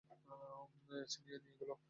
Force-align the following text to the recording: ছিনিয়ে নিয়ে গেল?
ছিনিয়ে 1.11 1.37
নিয়ে 1.43 1.57
গেল? 1.59 1.71